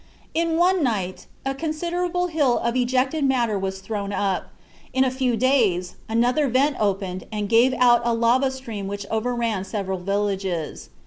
[0.33, 4.49] In one night a considerable hill of ejected matter was thrown up;
[4.93, 9.63] in a few days another vent opened and gave out a lava stream which overran
[9.63, 10.89] several villages.